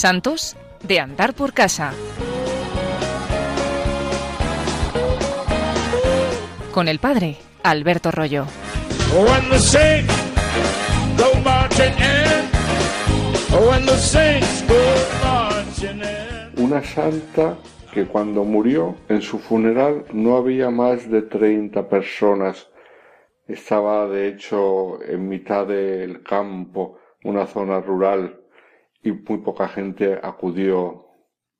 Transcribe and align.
Santos 0.00 0.56
de 0.82 0.98
andar 0.98 1.34
por 1.34 1.52
casa. 1.52 1.92
Con 6.72 6.88
el 6.88 6.98
padre 6.98 7.36
Alberto 7.62 8.10
Rollo. 8.10 8.46
Una 16.56 16.82
santa 16.82 17.58
que 17.92 18.06
cuando 18.06 18.44
murió 18.44 18.96
en 19.10 19.20
su 19.20 19.38
funeral 19.38 20.06
no 20.14 20.38
había 20.38 20.70
más 20.70 21.10
de 21.10 21.20
30 21.20 21.90
personas. 21.90 22.70
Estaba 23.46 24.08
de 24.08 24.28
hecho 24.28 25.02
en 25.02 25.28
mitad 25.28 25.66
del 25.66 26.22
campo, 26.22 26.96
una 27.22 27.46
zona 27.46 27.82
rural, 27.82 28.39
y 29.02 29.12
muy 29.12 29.38
poca 29.38 29.68
gente 29.68 30.18
acudió 30.22 31.06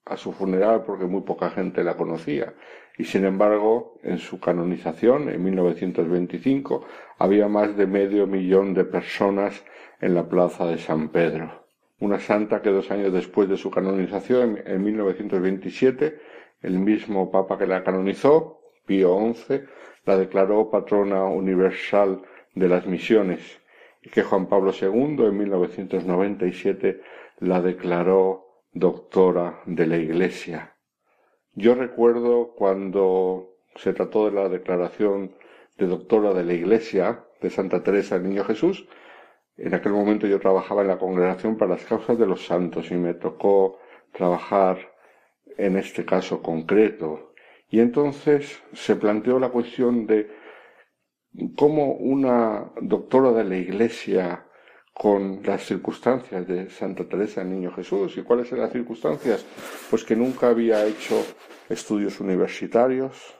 a 0.04 0.16
su 0.16 0.32
funeral 0.32 0.84
porque 0.84 1.04
muy 1.04 1.22
poca 1.22 1.50
gente 1.50 1.84
la 1.84 1.96
conocía. 1.96 2.54
Y 2.98 3.04
sin 3.04 3.24
embargo, 3.24 3.98
en 4.02 4.18
su 4.18 4.40
canonización, 4.40 5.28
en 5.30 5.42
1925, 5.42 6.84
había 7.18 7.48
más 7.48 7.76
de 7.76 7.86
medio 7.86 8.26
millón 8.26 8.74
de 8.74 8.84
personas 8.84 9.64
en 10.00 10.14
la 10.14 10.28
plaza 10.28 10.66
de 10.66 10.78
San 10.78 11.08
Pedro. 11.08 11.66
Una 12.00 12.18
santa 12.18 12.62
que 12.62 12.70
dos 12.70 12.90
años 12.90 13.12
después 13.12 13.48
de 13.48 13.56
su 13.56 13.70
canonización, 13.70 14.58
en 14.64 14.82
1927, 14.82 16.18
el 16.62 16.78
mismo 16.78 17.30
Papa 17.30 17.58
que 17.58 17.66
la 17.66 17.82
canonizó, 17.82 18.60
Pío 18.86 19.16
XI, 19.34 19.62
la 20.04 20.16
declaró 20.16 20.70
patrona 20.70 21.24
universal 21.24 22.22
de 22.54 22.68
las 22.68 22.86
misiones 22.86 23.60
y 24.02 24.10
que 24.10 24.22
Juan 24.22 24.46
Pablo 24.46 24.72
II 24.78 25.24
en 25.24 25.38
1997 25.38 27.00
la 27.40 27.62
declaró 27.62 28.64
doctora 28.72 29.62
de 29.66 29.86
la 29.86 29.96
Iglesia. 29.96 30.76
Yo 31.54 31.74
recuerdo 31.74 32.54
cuando 32.54 33.56
se 33.76 33.92
trató 33.92 34.26
de 34.26 34.32
la 34.32 34.48
declaración 34.48 35.34
de 35.78 35.86
doctora 35.86 36.34
de 36.34 36.44
la 36.44 36.52
Iglesia 36.52 37.24
de 37.40 37.50
Santa 37.50 37.82
Teresa 37.82 38.18
del 38.18 38.28
Niño 38.28 38.44
Jesús, 38.44 38.86
en 39.56 39.74
aquel 39.74 39.92
momento 39.92 40.26
yo 40.26 40.38
trabajaba 40.38 40.82
en 40.82 40.88
la 40.88 40.98
Congregación 40.98 41.56
para 41.56 41.72
las 41.72 41.84
Causas 41.84 42.18
de 42.18 42.26
los 42.26 42.46
Santos 42.46 42.90
y 42.90 42.94
me 42.94 43.14
tocó 43.14 43.78
trabajar 44.12 44.78
en 45.56 45.76
este 45.76 46.04
caso 46.04 46.42
concreto. 46.42 47.32
Y 47.70 47.80
entonces 47.80 48.62
se 48.72 48.96
planteó 48.96 49.38
la 49.38 49.48
cuestión 49.48 50.06
de 50.06 50.30
cómo 51.56 51.92
una 51.94 52.70
doctora 52.80 53.32
de 53.32 53.44
la 53.44 53.56
Iglesia 53.56 54.46
con 55.00 55.40
las 55.44 55.64
circunstancias 55.64 56.46
de 56.46 56.68
Santa 56.68 57.08
Teresa 57.08 57.40
del 57.40 57.54
Niño 57.54 57.72
Jesús. 57.72 58.18
¿Y 58.18 58.22
cuáles 58.22 58.52
eran 58.52 58.64
las 58.64 58.72
circunstancias? 58.72 59.46
Pues 59.88 60.04
que 60.04 60.14
nunca 60.14 60.48
había 60.48 60.84
hecho 60.84 61.24
estudios 61.70 62.20
universitarios, 62.20 63.34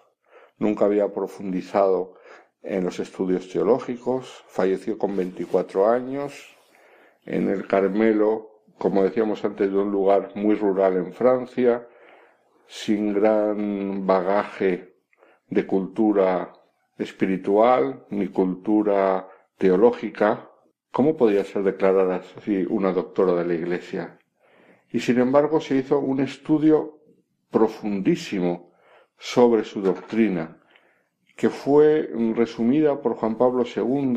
nunca 0.56 0.86
había 0.86 1.12
profundizado 1.12 2.14
en 2.62 2.82
los 2.84 2.98
estudios 2.98 3.50
teológicos, 3.50 4.42
falleció 4.48 4.96
con 4.96 5.14
24 5.14 5.86
años, 5.86 6.32
en 7.26 7.50
el 7.50 7.66
Carmelo, 7.66 8.62
como 8.78 9.02
decíamos 9.04 9.44
antes, 9.44 9.70
de 9.70 9.76
un 9.76 9.92
lugar 9.92 10.30
muy 10.36 10.54
rural 10.54 10.96
en 10.96 11.12
Francia, 11.12 11.86
sin 12.68 13.12
gran 13.12 14.06
bagaje 14.06 14.94
de 15.46 15.66
cultura 15.66 16.54
espiritual 16.96 18.06
ni 18.08 18.28
cultura 18.28 19.28
teológica, 19.58 20.49
¿cómo 20.90 21.16
podía 21.16 21.44
ser 21.44 21.62
declarada 21.62 22.22
así 22.36 22.66
una 22.68 22.92
doctora 22.92 23.34
de 23.34 23.44
la 23.44 23.54
Iglesia? 23.54 24.18
Y 24.90 25.00
sin 25.00 25.20
embargo 25.20 25.60
se 25.60 25.76
hizo 25.76 25.98
un 25.98 26.20
estudio 26.20 27.00
profundísimo 27.50 28.72
sobre 29.16 29.64
su 29.64 29.82
doctrina, 29.82 30.60
que 31.36 31.50
fue 31.50 32.10
resumida 32.34 33.00
por 33.00 33.14
Juan 33.14 33.36
Pablo 33.36 33.64
II 33.64 34.14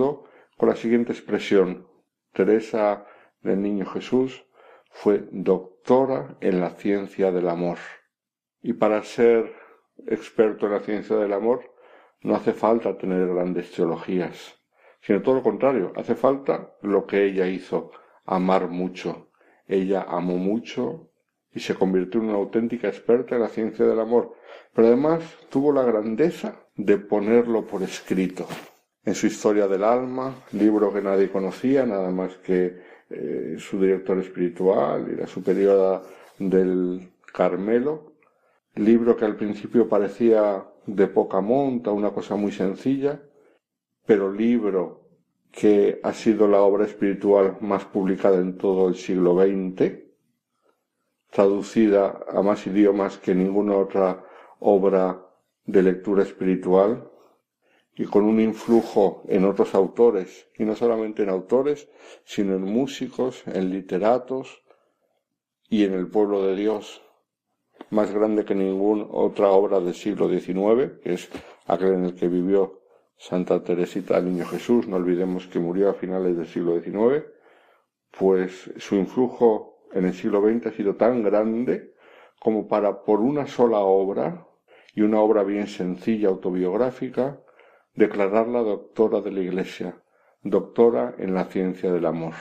con 0.57 0.69
la 0.69 0.75
siguiente 0.75 1.11
expresión. 1.11 1.87
Teresa 2.31 3.05
del 3.41 3.61
Niño 3.61 3.85
Jesús 3.85 4.45
fue 4.89 5.27
doctora 5.31 6.37
en 6.41 6.59
la 6.59 6.71
ciencia 6.71 7.31
del 7.31 7.49
amor. 7.49 7.77
Y 8.61 8.73
para 8.73 9.03
ser 9.03 9.53
experto 10.07 10.65
en 10.65 10.73
la 10.73 10.79
ciencia 10.79 11.15
del 11.17 11.33
amor 11.33 11.73
no 12.21 12.35
hace 12.35 12.53
falta 12.53 12.97
tener 12.97 13.27
grandes 13.27 13.71
teologías, 13.71 14.62
sino 15.05 15.21
todo 15.21 15.35
lo 15.35 15.43
contrario, 15.43 15.91
hace 15.95 16.15
falta 16.15 16.71
lo 16.81 17.05
que 17.05 17.25
ella 17.25 17.47
hizo, 17.47 17.91
amar 18.25 18.69
mucho. 18.69 19.27
Ella 19.67 20.05
amó 20.07 20.37
mucho 20.37 21.09
y 21.53 21.59
se 21.59 21.75
convirtió 21.75 22.21
en 22.21 22.29
una 22.29 22.37
auténtica 22.37 22.87
experta 22.87 23.35
en 23.35 23.41
la 23.41 23.49
ciencia 23.49 23.85
del 23.85 23.99
amor, 23.99 24.33
pero 24.73 24.87
además 24.87 25.23
tuvo 25.49 25.71
la 25.71 25.83
grandeza 25.83 26.55
de 26.75 26.97
ponerlo 26.97 27.67
por 27.67 27.83
escrito. 27.83 28.47
En 29.05 29.15
su 29.15 29.27
Historia 29.27 29.67
del 29.67 29.83
Alma, 29.83 30.35
libro 30.53 30.93
que 30.93 31.01
nadie 31.01 31.29
conocía, 31.29 31.85
nada 31.85 32.09
más 32.09 32.35
que 32.37 32.79
eh, 33.09 33.55
su 33.57 33.79
director 33.79 34.17
espiritual 34.19 35.11
y 35.11 35.15
la 35.17 35.27
superiora 35.27 36.01
del 36.39 37.11
Carmelo, 37.33 38.13
libro 38.75 39.17
que 39.17 39.25
al 39.25 39.35
principio 39.35 39.89
parecía 39.89 40.65
de 40.85 41.07
poca 41.07 41.41
monta, 41.41 41.91
una 41.91 42.11
cosa 42.11 42.35
muy 42.35 42.53
sencilla, 42.53 43.21
pero 44.05 44.31
libro 44.31 45.03
que 45.51 45.99
ha 46.03 46.13
sido 46.13 46.47
la 46.47 46.61
obra 46.61 46.85
espiritual 46.85 47.57
más 47.61 47.85
publicada 47.85 48.37
en 48.37 48.57
todo 48.57 48.87
el 48.87 48.95
siglo 48.95 49.35
XX, 49.35 49.99
traducida 51.29 52.23
a 52.27 52.41
más 52.41 52.65
idiomas 52.65 53.17
que 53.17 53.35
ninguna 53.35 53.75
otra 53.75 54.25
obra 54.59 55.25
de 55.65 55.83
lectura 55.83 56.23
espiritual 56.23 57.09
y 57.95 58.05
con 58.05 58.23
un 58.23 58.39
influjo 58.39 59.23
en 59.27 59.45
otros 59.45 59.75
autores, 59.75 60.47
y 60.57 60.65
no 60.65 60.75
solamente 60.75 61.23
en 61.23 61.29
autores, 61.29 61.87
sino 62.23 62.55
en 62.55 62.63
músicos, 62.63 63.43
en 63.47 63.69
literatos 63.69 64.63
y 65.69 65.85
en 65.85 65.93
el 65.93 66.07
pueblo 66.07 66.43
de 66.43 66.55
Dios, 66.55 67.03
más 67.91 68.11
grande 68.11 68.45
que 68.45 68.55
ninguna 68.55 69.05
otra 69.11 69.49
obra 69.51 69.79
del 69.79 69.93
siglo 69.93 70.27
XIX, 70.27 70.99
que 71.03 71.13
es 71.13 71.29
aquel 71.67 71.93
en 71.93 72.05
el 72.05 72.15
que 72.15 72.27
vivió 72.27 72.82
Santa 73.23 73.63
Teresita 73.63 74.15
del 74.15 74.33
Niño 74.33 74.45
Jesús, 74.45 74.85
no 74.85 74.97
olvidemos 74.97 75.47
que 75.47 75.57
murió 75.57 75.89
a 75.89 75.93
finales 75.93 76.35
del 76.35 76.45
siglo 76.45 76.77
XIX, 76.81 77.23
pues 78.11 78.69
su 78.75 78.95
influjo 78.95 79.87
en 79.93 80.03
el 80.03 80.13
siglo 80.13 80.41
XX 80.41 80.67
ha 80.67 80.71
sido 80.71 80.95
tan 80.97 81.23
grande 81.23 81.93
como 82.37 82.67
para 82.67 83.01
por 83.03 83.21
una 83.21 83.47
sola 83.47 83.79
obra 83.79 84.45
y 84.93 85.03
una 85.03 85.21
obra 85.21 85.43
bien 85.43 85.67
sencilla 85.67 86.27
autobiográfica, 86.27 87.39
declararla 87.93 88.59
doctora 88.59 89.21
de 89.21 89.31
la 89.31 89.39
Iglesia, 89.39 90.03
doctora 90.41 91.15
en 91.17 91.33
la 91.33 91.45
ciencia 91.45 91.93
del 91.93 92.05
amor. 92.05 92.33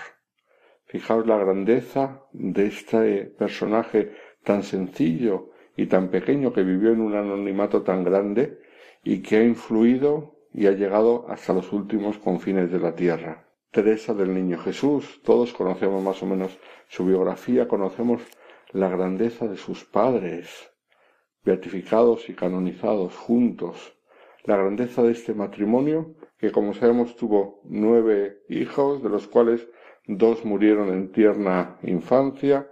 Fijaos 0.86 1.28
la 1.28 1.38
grandeza 1.38 2.24
de 2.32 2.66
este 2.66 3.26
personaje 3.26 4.16
tan 4.42 4.64
sencillo 4.64 5.50
y 5.76 5.86
tan 5.86 6.08
pequeño 6.08 6.52
que 6.52 6.64
vivió 6.64 6.90
en 6.90 7.02
un 7.02 7.14
anonimato 7.14 7.82
tan 7.82 8.02
grande 8.02 8.58
y 9.04 9.22
que 9.22 9.36
ha 9.36 9.44
influido 9.44 10.41
y 10.54 10.66
ha 10.66 10.72
llegado 10.72 11.26
hasta 11.28 11.52
los 11.52 11.72
últimos 11.72 12.18
confines 12.18 12.70
de 12.70 12.78
la 12.78 12.94
tierra. 12.94 13.46
Teresa 13.70 14.12
del 14.12 14.34
Niño 14.34 14.58
Jesús, 14.58 15.22
todos 15.24 15.52
conocemos 15.54 16.02
más 16.02 16.22
o 16.22 16.26
menos 16.26 16.58
su 16.88 17.06
biografía, 17.06 17.66
conocemos 17.66 18.20
la 18.70 18.88
grandeza 18.88 19.46
de 19.48 19.56
sus 19.56 19.84
padres, 19.84 20.70
beatificados 21.44 22.28
y 22.28 22.34
canonizados 22.34 23.16
juntos. 23.16 23.96
La 24.44 24.56
grandeza 24.56 25.02
de 25.02 25.12
este 25.12 25.34
matrimonio, 25.34 26.14
que 26.38 26.50
como 26.50 26.74
sabemos 26.74 27.16
tuvo 27.16 27.62
nueve 27.64 28.42
hijos, 28.48 29.02
de 29.02 29.08
los 29.08 29.26
cuales 29.26 29.66
dos 30.06 30.44
murieron 30.44 30.92
en 30.92 31.12
tierna 31.12 31.78
infancia, 31.82 32.68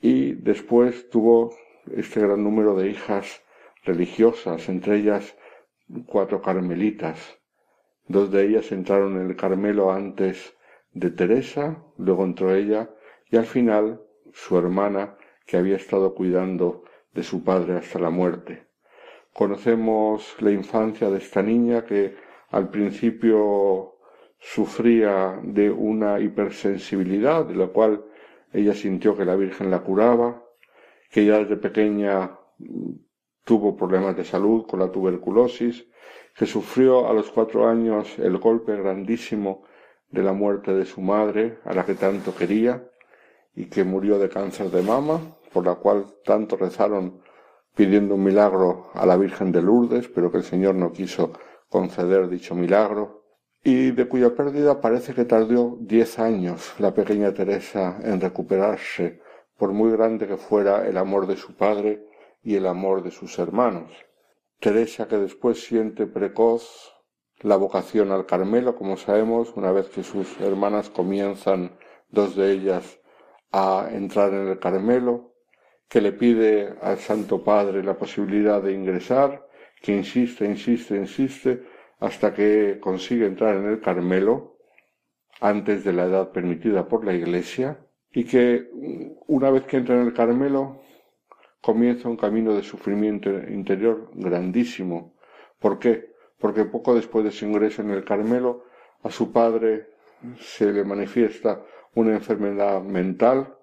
y 0.00 0.34
después 0.34 1.10
tuvo 1.10 1.54
este 1.96 2.20
gran 2.20 2.44
número 2.44 2.76
de 2.76 2.88
hijas 2.88 3.42
religiosas, 3.82 4.68
entre 4.68 4.98
ellas 4.98 5.36
cuatro 6.06 6.40
carmelitas. 6.40 7.38
Dos 8.06 8.30
de 8.30 8.46
ellas 8.46 8.72
entraron 8.72 9.20
en 9.20 9.28
el 9.28 9.36
Carmelo 9.36 9.92
antes 9.92 10.56
de 10.92 11.10
Teresa, 11.10 11.84
luego 11.96 12.24
entró 12.24 12.54
ella, 12.54 12.90
y 13.30 13.36
al 13.36 13.46
final 13.46 14.00
su 14.32 14.58
hermana, 14.58 15.16
que 15.46 15.56
había 15.56 15.76
estado 15.76 16.14
cuidando 16.14 16.84
de 17.12 17.22
su 17.22 17.42
padre 17.42 17.76
hasta 17.76 17.98
la 17.98 18.10
muerte. 18.10 18.66
Conocemos 19.32 20.36
la 20.40 20.50
infancia 20.50 21.10
de 21.10 21.18
esta 21.18 21.42
niña 21.42 21.84
que 21.84 22.16
al 22.50 22.68
principio 22.70 23.96
sufría 24.38 25.40
de 25.42 25.70
una 25.70 26.20
hipersensibilidad, 26.20 27.44
de 27.44 27.54
la 27.54 27.68
cual 27.68 28.04
ella 28.52 28.74
sintió 28.74 29.16
que 29.16 29.24
la 29.24 29.36
Virgen 29.36 29.70
la 29.70 29.80
curaba, 29.80 30.42
que 31.10 31.24
ya 31.24 31.38
desde 31.38 31.56
pequeña 31.56 32.38
tuvo 33.44 33.76
problemas 33.76 34.16
de 34.16 34.24
salud 34.24 34.66
con 34.66 34.80
la 34.80 34.90
tuberculosis, 34.90 35.86
que 36.36 36.46
sufrió 36.46 37.08
a 37.08 37.12
los 37.12 37.30
cuatro 37.30 37.68
años 37.68 38.18
el 38.18 38.38
golpe 38.38 38.76
grandísimo 38.76 39.64
de 40.10 40.22
la 40.22 40.32
muerte 40.32 40.74
de 40.74 40.84
su 40.84 41.00
madre, 41.00 41.58
a 41.64 41.74
la 41.74 41.84
que 41.84 41.94
tanto 41.94 42.34
quería, 42.34 42.88
y 43.54 43.66
que 43.66 43.84
murió 43.84 44.18
de 44.18 44.28
cáncer 44.28 44.70
de 44.70 44.82
mama, 44.82 45.20
por 45.52 45.66
la 45.66 45.76
cual 45.76 46.06
tanto 46.24 46.56
rezaron 46.56 47.20
pidiendo 47.74 48.14
un 48.14 48.24
milagro 48.24 48.90
a 48.94 49.06
la 49.06 49.16
Virgen 49.16 49.52
de 49.52 49.62
Lourdes, 49.62 50.08
pero 50.08 50.30
que 50.30 50.38
el 50.38 50.44
Señor 50.44 50.74
no 50.74 50.92
quiso 50.92 51.32
conceder 51.68 52.28
dicho 52.28 52.54
milagro, 52.54 53.24
y 53.62 53.90
de 53.90 54.08
cuya 54.08 54.34
pérdida 54.34 54.80
parece 54.80 55.14
que 55.14 55.24
tardó 55.24 55.76
diez 55.80 56.18
años 56.18 56.74
la 56.78 56.94
pequeña 56.94 57.32
Teresa 57.34 57.98
en 58.02 58.20
recuperarse, 58.20 59.20
por 59.56 59.72
muy 59.72 59.90
grande 59.92 60.26
que 60.26 60.36
fuera 60.36 60.86
el 60.88 60.96
amor 60.96 61.26
de 61.26 61.36
su 61.36 61.54
padre 61.54 62.09
y 62.42 62.56
el 62.56 62.66
amor 62.66 63.02
de 63.02 63.10
sus 63.10 63.38
hermanos. 63.38 63.92
Teresa 64.58 65.08
que 65.08 65.16
después 65.16 65.62
siente 65.62 66.06
precoz 66.06 66.94
la 67.40 67.56
vocación 67.56 68.12
al 68.12 68.26
Carmelo, 68.26 68.76
como 68.76 68.96
sabemos, 68.96 69.54
una 69.56 69.72
vez 69.72 69.88
que 69.88 70.02
sus 70.02 70.38
hermanas 70.40 70.90
comienzan, 70.90 71.78
dos 72.10 72.36
de 72.36 72.52
ellas, 72.52 73.00
a 73.52 73.88
entrar 73.90 74.32
en 74.34 74.48
el 74.48 74.58
Carmelo, 74.58 75.34
que 75.88 76.00
le 76.00 76.12
pide 76.12 76.74
al 76.82 76.98
Santo 76.98 77.42
Padre 77.42 77.82
la 77.82 77.96
posibilidad 77.96 78.62
de 78.62 78.72
ingresar, 78.72 79.48
que 79.80 79.96
insiste, 79.96 80.44
insiste, 80.44 80.96
insiste, 80.96 81.64
hasta 81.98 82.34
que 82.34 82.78
consigue 82.80 83.26
entrar 83.26 83.56
en 83.56 83.66
el 83.66 83.80
Carmelo 83.80 84.58
antes 85.40 85.84
de 85.84 85.92
la 85.92 86.04
edad 86.04 86.32
permitida 86.32 86.86
por 86.86 87.04
la 87.04 87.14
Iglesia, 87.14 87.78
y 88.12 88.24
que 88.24 88.68
una 89.26 89.50
vez 89.50 89.64
que 89.64 89.78
entra 89.78 89.96
en 89.96 90.06
el 90.06 90.12
Carmelo 90.12 90.82
comienza 91.60 92.08
un 92.08 92.16
camino 92.16 92.54
de 92.54 92.62
sufrimiento 92.62 93.30
interior 93.30 94.10
grandísimo. 94.14 95.14
¿Por 95.58 95.78
qué? 95.78 96.14
Porque 96.38 96.64
poco 96.64 96.94
después 96.94 97.24
de 97.24 97.30
su 97.30 97.44
ingreso 97.44 97.82
en 97.82 97.90
el 97.90 98.04
Carmelo, 98.04 98.64
a 99.02 99.10
su 99.10 99.32
padre 99.32 99.88
se 100.38 100.72
le 100.72 100.84
manifiesta 100.84 101.62
una 101.94 102.12
enfermedad 102.14 102.82
mental, 102.82 103.54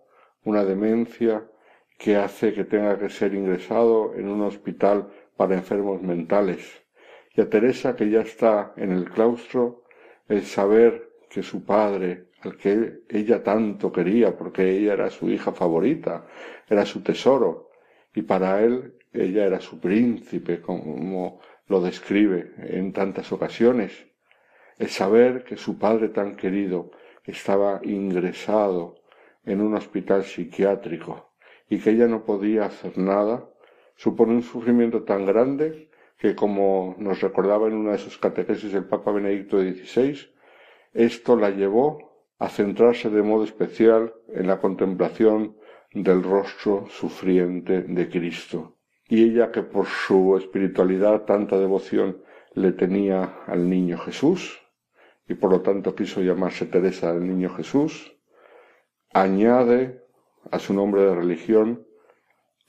una 0.44 0.64
demencia, 0.64 1.48
que 1.98 2.16
hace 2.16 2.54
que 2.54 2.64
tenga 2.64 3.00
que 3.00 3.10
ser 3.10 3.34
ingresado 3.34 4.14
en 4.14 4.30
un 4.30 4.42
hospital 4.42 5.10
para 5.36 5.56
enfermos 5.56 6.02
mentales. 6.02 6.84
Y 7.34 7.42
a 7.42 7.50
Teresa, 7.50 7.96
que 7.96 8.10
ya 8.10 8.22
está 8.22 8.74
en 8.78 8.92
el 8.92 9.10
claustro, 9.10 9.84
el 10.28 10.44
saber 10.44 11.10
que 11.30 11.42
su 11.42 11.66
padre, 11.66 12.28
al 12.42 12.58
que 12.58 13.02
ella 13.10 13.44
tanto 13.44 13.92
quería, 13.92 14.38
porque 14.38 14.70
ella 14.70 14.94
era 14.94 15.10
su 15.10 15.30
hija 15.30 15.52
favorita, 15.52 16.26
era 16.68 16.86
su 16.86 17.02
tesoro, 17.02 17.67
y 18.18 18.24
para 18.24 18.64
él 18.64 18.96
ella 19.14 19.46
era 19.46 19.60
su 19.60 19.80
príncipe, 19.80 20.60
como 20.60 21.40
lo 21.68 21.82
describe 21.82 22.52
en 22.58 22.92
tantas 22.92 23.32
ocasiones. 23.32 24.08
El 24.80 24.88
saber 24.88 25.44
que 25.44 25.56
su 25.56 25.78
padre 25.78 26.10
tan 26.10 26.36
querido 26.36 26.90
estaba 27.26 27.80
ingresado 27.84 28.96
en 29.46 29.62
un 29.62 29.76
hospital 29.76 30.24
psiquiátrico 30.24 31.30
y 31.70 31.78
que 31.78 31.92
ella 31.92 32.08
no 32.08 32.26
podía 32.26 32.66
hacer 32.66 32.98
nada, 32.98 33.48
supone 33.96 34.34
un 34.34 34.42
sufrimiento 34.42 35.04
tan 35.04 35.28
grande 35.28 35.92
que, 36.18 36.34
como 36.34 36.96
nos 36.98 37.22
recordaba 37.22 37.68
en 37.68 37.76
una 37.76 37.92
de 37.92 38.00
sus 38.00 38.18
catequesis 38.18 38.74
el 38.74 38.86
Papa 38.86 39.12
Benedicto 39.12 39.60
XVI, 39.62 40.18
esto 40.96 41.36
la 41.36 41.52
llevó 41.52 42.24
a 42.40 42.50
centrarse 42.50 43.12
de 43.12 43.22
modo 43.22 43.44
especial 43.44 44.12
en 44.30 44.48
la 44.48 44.60
contemplación 44.60 45.56
del 45.94 46.24
rostro 46.24 46.88
sufriente 46.90 47.82
de 47.82 48.10
Cristo. 48.10 48.78
Y 49.08 49.24
ella 49.24 49.52
que 49.52 49.64
por 49.64 49.86
su 49.86 50.38
espiritualidad 50.38 51.24
tanta 51.26 51.58
devoción 51.58 52.22
le 52.54 52.72
tenía 52.74 53.44
al 53.46 53.70
niño 53.70 53.98
Jesús, 53.98 54.60
y 55.28 55.34
por 55.36 55.52
lo 55.52 55.62
tanto 55.62 55.96
quiso 55.96 56.22
llamarse 56.22 56.66
Teresa 56.66 57.14
del 57.14 57.28
Niño 57.28 57.50
Jesús, 57.56 58.16
añade 59.14 60.04
a 60.52 60.60
su 60.60 60.74
nombre 60.74 61.04
de 61.04 61.16
religión 61.16 61.86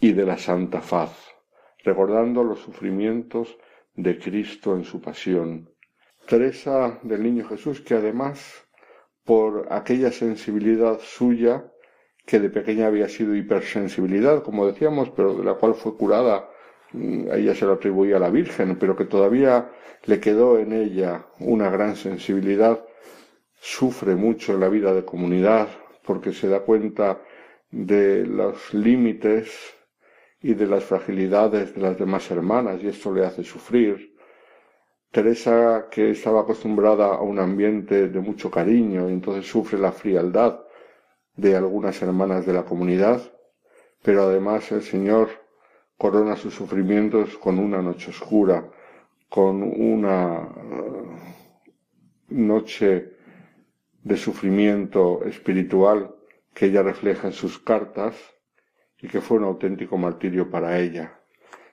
y 0.00 0.12
de 0.12 0.25
la 0.25 0.38
Santa 0.38 0.81
Faz, 0.81 1.12
recordando 1.85 2.43
los 2.43 2.61
sufrimientos 2.61 3.56
de 3.94 4.19
Cristo 4.19 4.75
en 4.75 4.85
su 4.85 5.00
pasión. 5.00 5.70
Teresa 6.26 6.99
del 7.03 7.23
Niño 7.23 7.49
Jesús, 7.49 7.81
que 7.81 7.94
además, 7.94 8.67
por 9.25 9.73
aquella 9.73 10.11
sensibilidad 10.11 10.99
suya, 11.00 11.73
que 12.29 12.39
de 12.39 12.51
pequeña 12.51 12.89
había 12.89 13.09
sido 13.09 13.35
hipersensibilidad, 13.35 14.43
como 14.43 14.67
decíamos, 14.67 15.09
pero 15.17 15.33
de 15.33 15.45
la 15.45 15.55
cual 15.55 15.75
fue 15.75 15.97
curada, 15.97 16.51
mm, 16.93 17.31
a 17.33 17.37
ella 17.37 17.55
se 17.55 17.65
lo 17.65 17.73
atribuía 17.73 18.19
a 18.19 18.21
la 18.21 18.29
Virgen, 18.29 18.77
pero 18.79 18.95
que 18.95 19.07
todavía 19.07 19.71
le 20.05 20.21
quedó 20.21 20.59
en 20.59 20.75
ella 20.75 21.25
una 21.41 21.71
gran 21.71 21.97
sensibilidad, 21.97 22.85
sufre 23.59 24.15
mucho 24.15 24.53
en 24.53 24.61
la 24.61 24.69
vida 24.69 24.93
de 24.93 25.07
comunidad, 25.07 25.69
porque 26.05 26.35
se 26.35 26.49
da 26.49 26.61
cuenta 26.61 27.23
de 27.71 28.27
los 28.27 28.75
límites 28.75 29.47
y 30.43 30.53
de 30.53 30.67
las 30.67 30.85
fragilidades 30.85 31.75
de 31.75 31.81
las 31.81 31.99
demás 31.99 32.31
hermanas, 32.31 32.83
y 32.83 32.89
esto 32.89 33.11
le 33.11 33.25
hace 33.25 33.43
sufrir. 33.43 34.15
Teresa, 35.11 35.89
que 35.91 36.11
estaba 36.11 36.43
acostumbrada 36.43 37.07
a 37.07 37.23
un 37.23 37.39
ambiente 37.39 38.09
de 38.11 38.21
mucho 38.21 38.51
cariño, 38.51 39.09
y 39.09 39.15
entonces 39.15 39.47
sufre 39.47 39.79
la 39.79 39.93
frialdad 39.93 40.68
de 41.38 41.55
algunas 41.55 42.02
hermanas 42.02 42.44
de 42.46 42.52
la 42.52 42.64
comunidad, 42.64 43.23
pero 44.02 44.25
además 44.25 44.73
el 44.73 44.82
Señor 44.82 45.29
corona 45.96 46.35
sus 46.35 46.52
sufrimientos 46.52 47.38
con 47.38 47.61
una 47.61 47.81
noche 47.81 48.11
oscura, 48.11 48.69
con 49.29 49.62
una 49.62 50.49
eh, 50.49 51.35
noche 52.31 53.12
de 54.02 54.17
sufrimiento 54.17 55.25
espiritual 55.25 56.12
que 56.52 56.67
ella 56.67 56.82
refleja 56.82 57.29
en 57.29 57.35
sus 57.35 57.61
cartas 57.61 58.17
y 59.00 59.06
que 59.06 59.20
fue 59.20 59.37
un 59.37 59.44
auténtico 59.44 59.96
martirio 59.96 60.50
para 60.50 60.81
ella. 60.81 61.20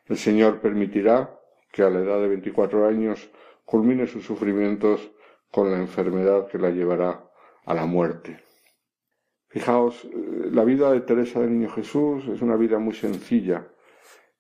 El 0.06 0.18
Señor 0.18 0.62
permitirá 0.62 1.40
que 1.72 1.82
a 1.82 1.90
la 1.90 2.02
edad 2.02 2.22
de 2.22 2.28
24 2.28 2.88
años 2.88 3.32
culmine 3.66 4.06
sus 4.06 4.26
sufrimientos 4.26 5.12
con 5.50 5.72
la 5.72 5.78
enfermedad 5.78 6.48
que 6.50 6.60
la 6.60 6.70
llevará 6.70 7.28
a 7.66 7.74
la 7.74 7.88
muerte. 7.88 8.45
Fijaos, 9.56 10.06
la 10.52 10.66
vida 10.66 10.92
de 10.92 11.00
Teresa 11.00 11.40
del 11.40 11.58
Niño 11.58 11.70
Jesús 11.70 12.28
es 12.28 12.42
una 12.42 12.58
vida 12.58 12.78
muy 12.78 12.94
sencilla, 12.94 13.66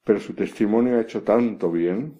pero 0.04 0.20
su 0.20 0.34
testimonio 0.34 0.98
ha 0.98 1.02
hecho 1.04 1.24
tanto 1.24 1.72
bien. 1.72 2.20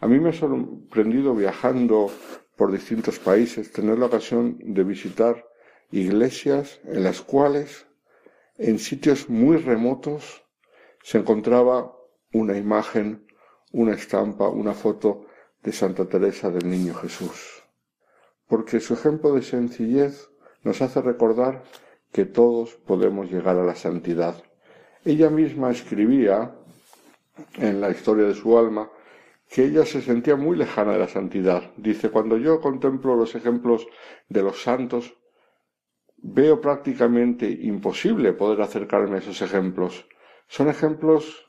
A 0.00 0.06
mí 0.06 0.20
me 0.20 0.28
ha 0.28 0.32
sorprendido 0.34 1.34
viajando 1.34 2.10
por 2.54 2.72
distintos 2.72 3.18
países 3.18 3.72
tener 3.72 3.98
la 3.98 4.04
ocasión 4.04 4.58
de 4.60 4.84
visitar 4.84 5.48
iglesias 5.90 6.78
en 6.84 7.04
las 7.04 7.22
cuales 7.22 7.86
en 8.58 8.80
sitios 8.80 9.30
muy 9.30 9.56
remotos 9.56 10.44
se 11.02 11.16
encontraba 11.16 11.96
una 12.34 12.58
imagen, 12.58 13.26
una 13.72 13.94
estampa, 13.94 14.50
una 14.50 14.74
foto 14.74 15.24
de 15.62 15.72
Santa 15.72 16.04
Teresa 16.04 16.50
del 16.50 16.68
Niño 16.68 16.92
Jesús. 16.96 17.64
Porque 18.46 18.78
su 18.80 18.92
ejemplo 18.92 19.32
de 19.32 19.40
sencillez 19.40 20.28
nos 20.64 20.82
hace 20.82 21.00
recordar 21.00 21.62
que 22.16 22.24
todos 22.24 22.70
podemos 22.86 23.30
llegar 23.30 23.58
a 23.58 23.62
la 23.62 23.74
santidad. 23.74 24.42
Ella 25.04 25.28
misma 25.28 25.70
escribía 25.70 26.50
en 27.58 27.78
la 27.78 27.90
historia 27.90 28.24
de 28.24 28.34
su 28.34 28.56
alma 28.56 28.88
que 29.50 29.66
ella 29.66 29.84
se 29.84 30.00
sentía 30.00 30.34
muy 30.34 30.56
lejana 30.56 30.94
de 30.94 30.98
la 30.98 31.08
santidad. 31.08 31.72
Dice, 31.76 32.08
cuando 32.08 32.38
yo 32.38 32.58
contemplo 32.58 33.14
los 33.16 33.34
ejemplos 33.34 33.86
de 34.30 34.42
los 34.42 34.62
santos, 34.62 35.12
veo 36.16 36.58
prácticamente 36.58 37.50
imposible 37.50 38.32
poder 38.32 38.62
acercarme 38.62 39.16
a 39.16 39.18
esos 39.18 39.42
ejemplos. 39.42 40.06
Son 40.48 40.70
ejemplos 40.70 41.46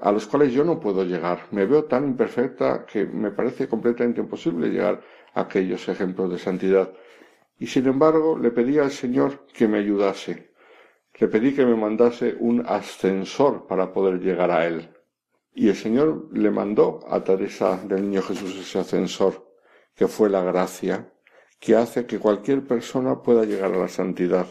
a 0.00 0.10
los 0.10 0.26
cuales 0.26 0.52
yo 0.52 0.64
no 0.64 0.80
puedo 0.80 1.04
llegar. 1.04 1.46
Me 1.52 1.66
veo 1.66 1.84
tan 1.84 2.04
imperfecta 2.04 2.84
que 2.84 3.06
me 3.06 3.30
parece 3.30 3.68
completamente 3.68 4.20
imposible 4.20 4.70
llegar 4.70 5.02
a 5.34 5.42
aquellos 5.42 5.88
ejemplos 5.88 6.32
de 6.32 6.38
santidad. 6.38 6.92
Y 7.60 7.66
sin 7.66 7.86
embargo 7.86 8.36
le 8.36 8.50
pedí 8.50 8.78
al 8.78 8.90
Señor 8.90 9.46
que 9.46 9.68
me 9.68 9.78
ayudase. 9.78 10.54
Le 11.18 11.28
pedí 11.28 11.54
que 11.54 11.66
me 11.66 11.76
mandase 11.76 12.34
un 12.40 12.64
ascensor 12.66 13.66
para 13.66 13.92
poder 13.92 14.18
llegar 14.18 14.50
a 14.50 14.66
Él. 14.66 14.88
Y 15.52 15.68
el 15.68 15.76
Señor 15.76 16.28
le 16.32 16.50
mandó 16.50 17.00
a 17.06 17.22
Teresa 17.22 17.76
del 17.84 18.02
Niño 18.02 18.22
Jesús 18.22 18.56
ese 18.58 18.78
ascensor, 18.78 19.52
que 19.94 20.08
fue 20.08 20.30
la 20.30 20.42
gracia, 20.42 21.12
que 21.58 21.76
hace 21.76 22.06
que 22.06 22.18
cualquier 22.18 22.66
persona 22.66 23.20
pueda 23.20 23.44
llegar 23.44 23.74
a 23.74 23.78
la 23.78 23.88
santidad. 23.88 24.46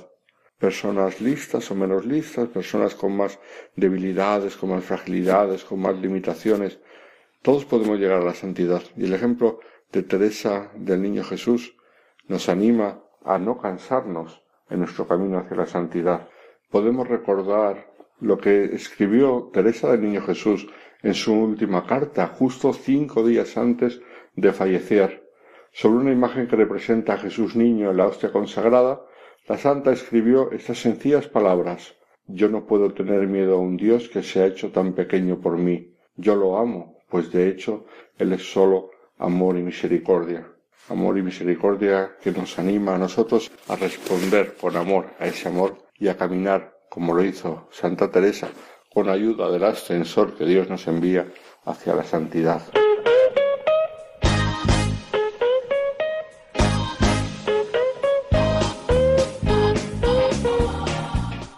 Personas 0.59 1.19
listas 1.19 1.71
o 1.71 1.75
menos 1.75 2.05
listas, 2.05 2.47
personas 2.49 2.93
con 2.93 3.17
más 3.17 3.39
debilidades, 3.75 4.55
con 4.55 4.69
más 4.69 4.83
fragilidades, 4.83 5.63
con 5.63 5.79
más 5.79 5.97
limitaciones, 5.97 6.79
todos 7.41 7.65
podemos 7.65 7.97
llegar 7.97 8.21
a 8.21 8.25
la 8.25 8.35
santidad. 8.35 8.83
Y 8.97 9.05
el 9.05 9.13
ejemplo 9.13 9.61
de 9.91 10.03
Teresa 10.03 10.71
del 10.75 11.01
Niño 11.01 11.23
Jesús 11.23 11.73
nos 12.29 12.47
anima 12.47 13.03
a 13.25 13.37
no 13.37 13.57
cansarnos 13.57 14.41
en 14.69 14.79
nuestro 14.79 15.07
camino 15.07 15.39
hacia 15.39 15.57
la 15.57 15.65
santidad. 15.65 16.29
Podemos 16.69 17.07
recordar 17.07 17.91
lo 18.21 18.37
que 18.37 18.65
escribió 18.65 19.49
Teresa 19.51 19.91
del 19.91 20.01
Niño 20.01 20.21
Jesús 20.21 20.67
en 21.01 21.13
su 21.13 21.33
última 21.33 21.85
carta, 21.85 22.27
justo 22.27 22.71
cinco 22.71 23.25
días 23.25 23.57
antes 23.57 24.01
de 24.35 24.53
fallecer, 24.53 25.27
sobre 25.71 25.97
una 25.97 26.11
imagen 26.11 26.47
que 26.47 26.55
representa 26.55 27.13
a 27.13 27.17
Jesús 27.17 27.55
niño 27.55 27.91
en 27.91 27.97
la 27.97 28.07
hostia 28.07 28.31
consagrada, 28.31 29.01
La 29.47 29.57
santa 29.57 29.91
escribió 29.91 30.51
estas 30.51 30.79
sencillas 30.79 31.27
palabras 31.27 31.95
Yo 32.27 32.49
no 32.49 32.67
puedo 32.67 32.93
tener 32.93 33.25
miedo 33.27 33.55
a 33.55 33.59
un 33.59 33.77
Dios 33.77 34.07
que 34.09 34.21
se 34.21 34.41
ha 34.41 34.45
hecho 34.45 34.71
tan 34.71 34.93
pequeño 34.93 35.39
por 35.41 35.57
mí. 35.57 35.95
Yo 36.15 36.35
lo 36.35 36.59
amo, 36.59 36.99
pues 37.09 37.31
de 37.31 37.49
hecho 37.49 37.85
Él 38.19 38.33
es 38.33 38.43
solo 38.43 38.91
amor 39.17 39.57
y 39.57 39.63
misericordia. 39.63 40.47
Amor 40.89 41.17
y 41.19 41.21
misericordia 41.21 42.15
que 42.21 42.31
nos 42.31 42.57
anima 42.57 42.95
a 42.95 42.97
nosotros 42.97 43.51
a 43.67 43.75
responder 43.75 44.55
con 44.59 44.75
amor 44.75 45.11
a 45.19 45.27
ese 45.27 45.47
amor 45.47 45.77
y 45.99 46.07
a 46.07 46.17
caminar, 46.17 46.73
como 46.89 47.13
lo 47.13 47.23
hizo 47.23 47.69
Santa 47.71 48.09
Teresa, 48.09 48.49
con 48.91 49.07
ayuda 49.07 49.51
del 49.51 49.63
ascensor 49.65 50.35
que 50.35 50.45
Dios 50.45 50.67
nos 50.67 50.87
envía 50.87 51.27
hacia 51.65 51.93
la 51.93 52.03
santidad. 52.03 52.61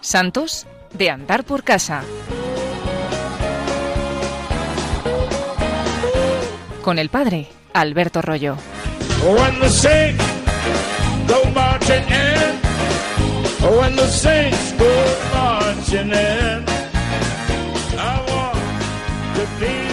Santos 0.01 0.67
de 0.93 1.09
andar 1.09 1.45
por 1.45 1.63
casa. 1.63 2.03
Con 6.83 6.99
el 6.99 7.07
padre 7.07 7.47
Alberto 7.73 8.21
Rollo. 8.21 8.57
When 9.23 9.59
the 9.59 9.69
saints 9.69 10.25
go 11.27 11.43
marching 11.51 12.03
in, 12.09 12.55
when 13.77 13.95
the 13.95 14.07
saints 14.07 14.71
go 14.73 14.93
marching 15.31 16.09
in, 16.09 16.65
I 17.99 18.15
want 18.31 18.57
to 19.35 19.45
be 19.59 19.90